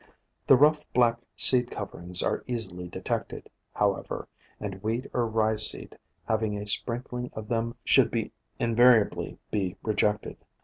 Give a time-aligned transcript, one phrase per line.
[0.47, 4.27] The rough black seed coverings are easily detected, however,
[4.59, 5.95] and wheat or rye seed
[6.27, 10.37] having a sprinkling of them should invariably be rejected.